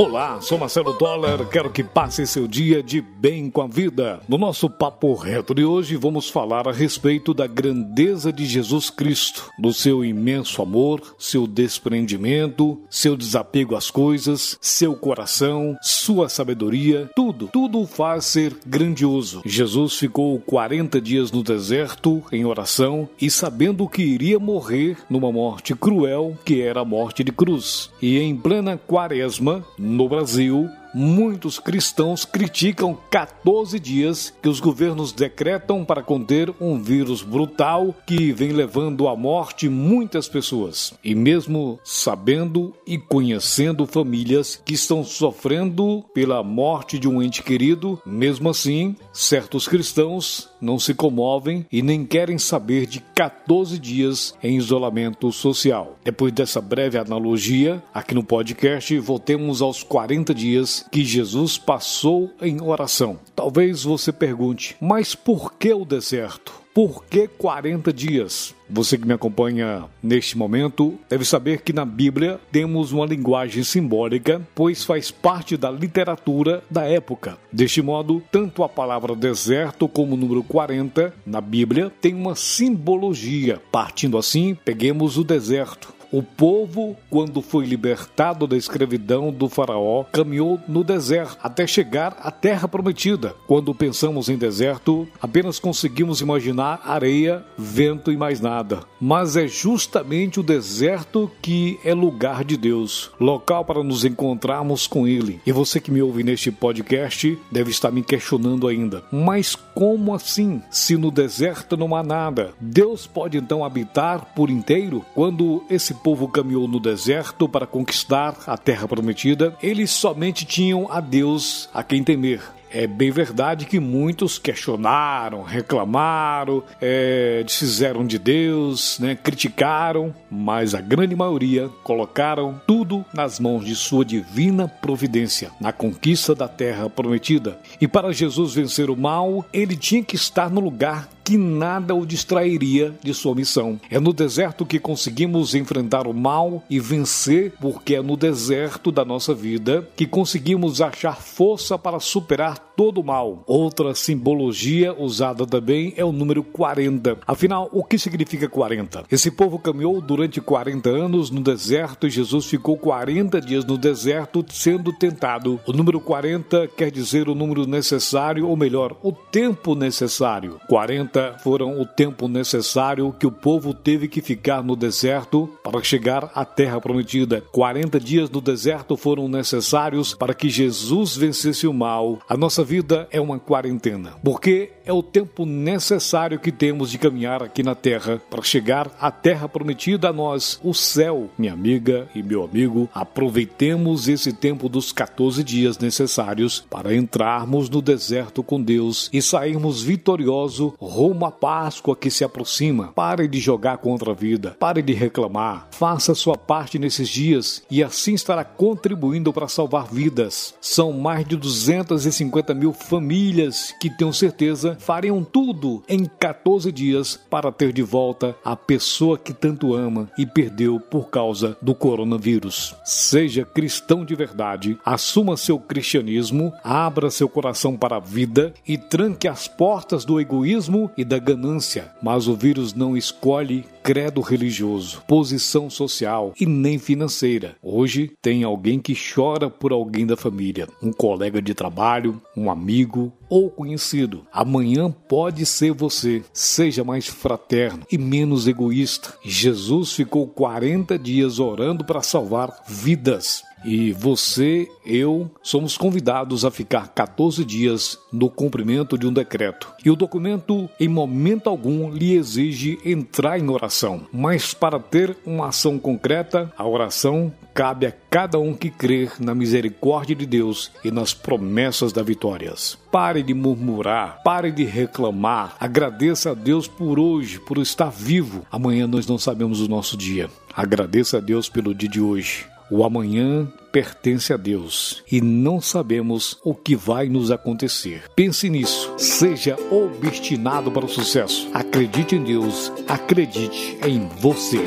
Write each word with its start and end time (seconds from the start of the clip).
Olá, 0.00 0.40
sou 0.40 0.56
Marcelo 0.56 0.92
Dollar, 0.92 1.44
quero 1.48 1.72
que 1.72 1.82
passe 1.82 2.24
seu 2.24 2.46
dia 2.46 2.80
de 2.80 3.00
bem 3.00 3.50
com 3.50 3.62
a 3.62 3.66
vida. 3.66 4.20
No 4.28 4.38
nosso 4.38 4.70
papo 4.70 5.12
reto 5.12 5.52
de 5.52 5.64
hoje, 5.64 5.96
vamos 5.96 6.30
falar 6.30 6.68
a 6.68 6.72
respeito 6.72 7.34
da 7.34 7.48
grandeza 7.48 8.32
de 8.32 8.46
Jesus 8.46 8.90
Cristo, 8.90 9.50
do 9.58 9.72
seu 9.72 10.04
imenso 10.04 10.62
amor, 10.62 11.02
seu 11.18 11.48
desprendimento, 11.48 12.80
seu 12.88 13.16
desapego 13.16 13.74
às 13.74 13.90
coisas, 13.90 14.56
seu 14.60 14.94
coração, 14.94 15.76
sua 15.82 16.28
sabedoria, 16.28 17.10
tudo, 17.16 17.48
tudo 17.52 17.84
faz 17.84 18.24
ser 18.26 18.56
grandioso. 18.64 19.42
Jesus 19.44 19.94
ficou 19.94 20.38
40 20.38 21.00
dias 21.00 21.32
no 21.32 21.42
deserto 21.42 22.22
em 22.30 22.44
oração 22.44 23.08
e 23.20 23.28
sabendo 23.28 23.88
que 23.88 24.02
iria 24.02 24.38
morrer 24.38 24.96
numa 25.10 25.32
morte 25.32 25.74
cruel, 25.74 26.38
que 26.44 26.62
era 26.62 26.82
a 26.82 26.84
morte 26.84 27.24
de 27.24 27.32
cruz. 27.32 27.90
E 28.00 28.16
em 28.20 28.36
plena 28.36 28.78
quaresma, 28.78 29.64
no 29.88 30.08
Brasil, 30.08 30.70
muitos 30.94 31.58
cristãos 31.58 32.24
criticam 32.24 32.96
14 33.10 33.78
dias 33.78 34.32
que 34.42 34.48
os 34.48 34.60
governos 34.60 35.12
decretam 35.12 35.84
para 35.84 36.02
conter 36.02 36.52
um 36.60 36.80
vírus 36.80 37.22
brutal 37.22 37.94
que 38.06 38.32
vem 38.32 38.52
levando 38.52 39.08
à 39.08 39.16
morte 39.16 39.68
muitas 39.68 40.28
pessoas. 40.28 40.94
E 41.02 41.14
mesmo 41.14 41.78
sabendo 41.84 42.74
e 42.86 42.98
conhecendo 42.98 43.86
famílias 43.86 44.60
que 44.64 44.74
estão 44.74 45.04
sofrendo 45.04 46.04
pela 46.14 46.42
morte 46.42 46.98
de 46.98 47.08
um 47.08 47.22
ente 47.22 47.42
querido, 47.42 48.00
mesmo 48.04 48.48
assim, 48.48 48.96
certos 49.12 49.68
cristãos 49.68 50.48
não 50.60 50.78
se 50.78 50.94
comovem 50.94 51.66
e 51.70 51.82
nem 51.82 52.04
querem 52.04 52.38
saber 52.38 52.86
de 52.86 53.00
14 53.14 53.78
dias 53.78 54.34
em 54.42 54.56
isolamento 54.56 55.30
social. 55.32 55.96
Depois 56.04 56.32
dessa 56.32 56.60
breve 56.60 56.98
analogia, 56.98 57.82
aqui 57.92 58.14
no 58.14 58.24
podcast 58.24 58.98
voltemos 58.98 59.62
aos 59.62 59.82
40 59.82 60.34
dias 60.34 60.77
que 60.90 61.04
Jesus 61.04 61.58
passou 61.58 62.30
em 62.40 62.60
oração. 62.60 63.18
Talvez 63.34 63.84
você 63.84 64.12
pergunte, 64.12 64.76
mas 64.80 65.14
por 65.14 65.54
que 65.54 65.72
o 65.72 65.84
deserto? 65.84 66.52
Por 66.78 67.04
que 67.04 67.26
40 67.26 67.92
dias? 67.92 68.54
Você 68.70 68.96
que 68.96 69.04
me 69.04 69.12
acompanha 69.12 69.86
neste 70.00 70.38
momento 70.38 70.96
deve 71.10 71.24
saber 71.24 71.62
que 71.62 71.72
na 71.72 71.84
Bíblia 71.84 72.38
temos 72.52 72.92
uma 72.92 73.04
linguagem 73.04 73.64
simbólica, 73.64 74.40
pois 74.54 74.84
faz 74.84 75.10
parte 75.10 75.56
da 75.56 75.72
literatura 75.72 76.62
da 76.70 76.84
época. 76.84 77.36
Deste 77.50 77.82
modo, 77.82 78.22
tanto 78.30 78.62
a 78.62 78.68
palavra 78.68 79.16
deserto 79.16 79.88
como 79.88 80.14
o 80.14 80.16
número 80.16 80.44
40 80.44 81.12
na 81.26 81.40
Bíblia 81.40 81.90
tem 82.00 82.14
uma 82.14 82.36
simbologia. 82.36 83.60
Partindo 83.72 84.16
assim, 84.16 84.54
peguemos 84.54 85.18
o 85.18 85.24
deserto. 85.24 85.97
O 86.10 86.22
povo, 86.22 86.96
quando 87.10 87.42
foi 87.42 87.66
libertado 87.66 88.46
da 88.46 88.56
escravidão 88.56 89.30
do 89.30 89.48
Faraó, 89.48 90.04
caminhou 90.04 90.58
no 90.66 90.82
deserto 90.82 91.36
até 91.42 91.66
chegar 91.66 92.16
à 92.22 92.30
terra 92.30 92.66
prometida. 92.66 93.34
Quando 93.46 93.74
pensamos 93.74 94.30
em 94.30 94.38
deserto, 94.38 95.06
apenas 95.20 95.58
conseguimos 95.58 96.22
imaginar 96.22 96.80
areia, 96.84 97.44
vento 97.58 98.10
e 98.10 98.16
mais 98.16 98.40
nada. 98.40 98.80
Mas 98.98 99.36
é 99.36 99.46
justamente 99.46 100.40
o 100.40 100.42
deserto 100.42 101.30
que 101.42 101.78
é 101.84 101.92
lugar 101.92 102.42
de 102.42 102.56
Deus, 102.56 103.10
local 103.20 103.64
para 103.64 103.84
nos 103.84 104.04
encontrarmos 104.04 104.86
com 104.86 105.06
Ele. 105.06 105.40
E 105.46 105.52
você 105.52 105.78
que 105.78 105.90
me 105.90 106.00
ouve 106.00 106.22
neste 106.22 106.50
podcast 106.50 107.38
deve 107.52 107.70
estar 107.70 107.90
me 107.90 108.02
questionando 108.02 108.66
ainda: 108.66 109.04
mas 109.12 109.54
como 109.54 110.14
assim? 110.14 110.62
Se 110.70 110.96
no 110.96 111.10
deserto 111.10 111.76
não 111.76 111.94
há 111.94 112.02
nada, 112.02 112.54
Deus 112.58 113.06
pode 113.06 113.36
então 113.36 113.62
habitar 113.62 114.32
por 114.34 114.48
inteiro? 114.48 115.04
Quando 115.14 115.62
esse 115.68 115.97
povo 115.98 116.28
caminhou 116.28 116.66
no 116.66 116.80
deserto 116.80 117.48
para 117.48 117.66
conquistar 117.66 118.34
a 118.46 118.56
terra 118.56 118.88
prometida, 118.88 119.56
eles 119.62 119.90
somente 119.90 120.44
tinham 120.44 120.90
a 120.90 121.00
Deus 121.00 121.68
a 121.74 121.82
quem 121.82 122.02
temer. 122.02 122.40
É 122.70 122.86
bem 122.86 123.10
verdade 123.10 123.64
que 123.64 123.80
muitos 123.80 124.38
questionaram, 124.38 125.42
reclamaram, 125.42 126.62
é, 126.80 127.42
desfizeram 127.42 128.06
de 128.06 128.18
Deus, 128.18 128.98
né, 128.98 129.14
criticaram, 129.14 130.14
mas 130.30 130.74
a 130.74 130.80
grande 130.80 131.16
maioria 131.16 131.70
colocaram 131.82 132.60
tudo 132.66 133.04
nas 133.14 133.40
mãos 133.40 133.64
de 133.64 133.74
sua 133.74 134.04
divina 134.04 134.68
providência 134.68 135.50
na 135.58 135.72
conquista 135.72 136.34
da 136.34 136.46
terra 136.46 136.90
prometida. 136.90 137.58
E 137.80 137.88
para 137.88 138.12
Jesus 138.12 138.54
vencer 138.54 138.90
o 138.90 138.96
mal, 138.96 139.46
ele 139.50 139.74
tinha 139.74 140.02
que 140.02 140.16
estar 140.16 140.50
no 140.50 140.60
lugar 140.60 141.08
que 141.28 141.36
nada 141.36 141.94
o 141.94 142.06
distrairia 142.06 142.94
de 143.02 143.12
sua 143.12 143.34
missão. 143.34 143.78
É 143.90 144.00
no 144.00 144.14
deserto 144.14 144.64
que 144.64 144.78
conseguimos 144.78 145.54
enfrentar 145.54 146.06
o 146.06 146.14
mal 146.14 146.64
e 146.70 146.80
vencer, 146.80 147.52
porque 147.60 147.96
é 147.96 148.02
no 148.02 148.16
deserto 148.16 148.90
da 148.90 149.04
nossa 149.04 149.34
vida 149.34 149.86
que 149.94 150.06
conseguimos 150.06 150.80
achar 150.80 151.20
força 151.20 151.76
para 151.76 152.00
superar 152.00 152.67
todo 152.78 153.00
o 153.00 153.04
mal. 153.04 153.42
Outra 153.44 153.92
simbologia 153.92 154.94
usada 154.96 155.44
também 155.44 155.92
é 155.96 156.04
o 156.04 156.12
número 156.12 156.44
40. 156.44 157.18
Afinal, 157.26 157.68
o 157.72 157.82
que 157.82 157.98
significa 157.98 158.48
40? 158.48 159.02
Esse 159.10 159.32
povo 159.32 159.58
caminhou 159.58 160.00
durante 160.00 160.40
40 160.40 160.88
anos 160.88 161.28
no 161.28 161.40
deserto 161.40 162.06
e 162.06 162.10
Jesus 162.10 162.46
ficou 162.46 162.76
40 162.76 163.40
dias 163.40 163.64
no 163.64 163.76
deserto 163.76 164.46
sendo 164.48 164.92
tentado. 164.92 165.58
O 165.66 165.72
número 165.72 165.98
40 165.98 166.68
quer 166.68 166.92
dizer 166.92 167.28
o 167.28 167.34
número 167.34 167.66
necessário, 167.66 168.46
ou 168.46 168.56
melhor, 168.56 168.96
o 169.02 169.10
tempo 169.10 169.74
necessário. 169.74 170.60
40 170.68 171.38
foram 171.42 171.80
o 171.80 171.84
tempo 171.84 172.28
necessário 172.28 173.12
que 173.18 173.26
o 173.26 173.32
povo 173.32 173.74
teve 173.74 174.06
que 174.06 174.20
ficar 174.20 174.62
no 174.62 174.76
deserto 174.76 175.50
para 175.64 175.82
chegar 175.82 176.30
à 176.32 176.44
terra 176.44 176.80
prometida. 176.80 177.42
40 177.50 177.98
dias 177.98 178.30
no 178.30 178.40
deserto 178.40 178.96
foram 178.96 179.26
necessários 179.28 180.14
para 180.14 180.32
que 180.32 180.48
Jesus 180.48 181.16
vencesse 181.16 181.66
o 181.66 181.74
mal. 181.74 182.20
A 182.28 182.36
nossa 182.36 182.67
vida 182.68 183.08
é 183.10 183.18
uma 183.18 183.38
quarentena, 183.38 184.12
porque 184.22 184.72
é 184.88 184.92
o 184.92 185.02
tempo 185.02 185.44
necessário 185.44 186.40
que 186.40 186.50
temos 186.50 186.90
de 186.90 186.96
caminhar 186.96 187.42
aqui 187.42 187.62
na 187.62 187.74
terra 187.74 188.22
para 188.30 188.40
chegar 188.40 188.90
à 188.98 189.10
terra 189.10 189.46
prometida 189.46 190.08
a 190.08 190.12
nós, 190.14 190.58
o 190.64 190.72
céu. 190.72 191.28
Minha 191.36 191.52
amiga 191.52 192.08
e 192.14 192.22
meu 192.22 192.42
amigo, 192.42 192.88
aproveitemos 192.94 194.08
esse 194.08 194.32
tempo 194.32 194.66
dos 194.66 194.90
14 194.90 195.44
dias 195.44 195.76
necessários 195.76 196.64
para 196.70 196.96
entrarmos 196.96 197.68
no 197.68 197.82
deserto 197.82 198.42
com 198.42 198.62
Deus 198.62 199.10
e 199.12 199.20
sairmos 199.20 199.82
vitorioso 199.82 200.72
rumo 200.80 201.26
à 201.26 201.30
Páscoa 201.30 201.94
que 201.94 202.10
se 202.10 202.24
aproxima. 202.24 202.88
Pare 202.94 203.28
de 203.28 203.40
jogar 203.40 203.76
contra 203.76 204.12
a 204.12 204.14
vida, 204.14 204.56
pare 204.58 204.80
de 204.80 204.94
reclamar, 204.94 205.68
faça 205.70 206.14
sua 206.14 206.38
parte 206.38 206.78
nesses 206.78 207.10
dias 207.10 207.62
e 207.70 207.84
assim 207.84 208.14
estará 208.14 208.42
contribuindo 208.42 209.34
para 209.34 209.48
salvar 209.48 209.86
vidas. 209.92 210.54
São 210.62 210.94
mais 210.94 211.26
de 211.28 211.36
250 211.36 212.54
mil 212.54 212.72
famílias 212.72 213.74
que 213.78 213.90
tenho 213.90 214.14
certeza 214.14 214.77
fariam 214.78 215.22
tudo 215.22 215.82
em 215.88 216.04
14 216.04 216.70
dias 216.72 217.18
para 217.28 217.52
ter 217.52 217.72
de 217.72 217.82
volta 217.82 218.36
a 218.44 218.56
pessoa 218.56 219.18
que 219.18 219.32
tanto 219.32 219.74
ama 219.74 220.10
e 220.16 220.24
perdeu 220.24 220.80
por 220.80 221.10
causa 221.10 221.56
do 221.60 221.74
coronavírus. 221.74 222.74
Seja 222.84 223.44
cristão 223.44 224.04
de 224.04 224.14
verdade, 224.14 224.78
assuma 224.84 225.36
seu 225.36 225.58
cristianismo, 225.58 226.52
abra 226.62 227.10
seu 227.10 227.28
coração 227.28 227.76
para 227.76 227.96
a 227.96 228.00
vida 228.00 228.54
e 228.66 228.78
tranque 228.78 229.28
as 229.28 229.46
portas 229.46 230.04
do 230.04 230.20
egoísmo 230.20 230.90
e 230.96 231.04
da 231.04 231.18
ganância, 231.18 231.92
mas 232.02 232.28
o 232.28 232.34
vírus 232.34 232.72
não 232.72 232.96
escolhe 232.96 233.64
credo 233.82 234.20
religioso, 234.20 235.02
posição 235.06 235.70
social 235.70 236.34
e 236.38 236.44
nem 236.44 236.78
financeira. 236.78 237.56
Hoje 237.62 238.12
tem 238.20 238.44
alguém 238.44 238.78
que 238.78 238.94
chora 238.94 239.48
por 239.48 239.72
alguém 239.72 240.06
da 240.06 240.16
família, 240.16 240.68
um 240.82 240.92
colega 240.92 241.40
de 241.40 241.54
trabalho, 241.54 242.20
um 242.36 242.50
amigo 242.50 243.12
ou 243.28 243.50
conhecido. 243.50 244.26
Amanhã 244.32 244.90
pode 244.90 245.44
ser 245.44 245.72
você. 245.72 246.22
Seja 246.32 246.84
mais 246.84 247.06
fraterno 247.06 247.86
e 247.90 247.98
menos 247.98 248.46
egoísta. 248.46 249.14
Jesus 249.24 249.92
ficou 249.92 250.26
40 250.26 250.98
dias 250.98 251.38
orando 251.38 251.84
para 251.84 252.02
salvar 252.02 252.64
vidas. 252.66 253.42
E 253.64 253.92
você, 253.92 254.68
eu, 254.84 255.30
somos 255.42 255.76
convidados 255.76 256.44
a 256.44 256.50
ficar 256.50 256.88
14 256.88 257.44
dias 257.44 257.98
no 258.12 258.30
cumprimento 258.30 258.96
de 258.96 259.06
um 259.06 259.12
decreto. 259.12 259.72
E 259.84 259.90
o 259.90 259.96
documento, 259.96 260.68
em 260.78 260.88
momento 260.88 261.48
algum, 261.48 261.90
lhe 261.90 262.14
exige 262.14 262.78
entrar 262.84 263.38
em 263.38 263.48
oração. 263.48 264.06
Mas 264.12 264.54
para 264.54 264.78
ter 264.78 265.16
uma 265.26 265.48
ação 265.48 265.78
concreta, 265.78 266.52
a 266.56 266.66
oração 266.66 267.32
cabe 267.58 267.86
a 267.86 267.92
cada 268.08 268.38
um 268.38 268.54
que 268.54 268.70
crer 268.70 269.14
na 269.18 269.34
misericórdia 269.34 270.14
de 270.14 270.24
Deus 270.24 270.70
e 270.84 270.90
nas 270.90 271.12
promessas 271.12 271.92
da 271.92 272.02
vitórias. 272.02 272.78
Pare 272.90 273.22
de 273.22 273.34
murmurar, 273.34 274.22
pare 274.22 274.52
de 274.52 274.64
reclamar, 274.64 275.56
agradeça 275.58 276.30
a 276.30 276.34
Deus 276.34 276.68
por 276.68 277.00
hoje, 277.00 277.40
por 277.40 277.58
estar 277.58 277.90
vivo. 277.90 278.46
Amanhã 278.50 278.86
nós 278.86 279.06
não 279.08 279.18
sabemos 279.18 279.60
o 279.60 279.68
nosso 279.68 279.96
dia. 279.96 280.30
Agradeça 280.54 281.18
a 281.18 281.20
Deus 281.20 281.48
pelo 281.48 281.74
dia 281.74 281.88
de 281.88 282.00
hoje. 282.00 282.46
O 282.70 282.84
amanhã 282.84 283.48
pertence 283.72 284.32
a 284.32 284.36
Deus 284.36 285.02
e 285.10 285.20
não 285.20 285.60
sabemos 285.60 286.38
o 286.44 286.54
que 286.54 286.76
vai 286.76 287.08
nos 287.08 287.30
acontecer. 287.30 288.02
Pense 288.14 288.48
nisso. 288.50 288.92
Seja 288.98 289.56
obstinado 289.70 290.70
para 290.70 290.84
o 290.84 290.88
sucesso. 290.88 291.48
Acredite 291.54 292.14
em 292.14 292.24
Deus. 292.24 292.72
Acredite 292.86 293.78
em 293.86 294.08
você. 294.20 294.58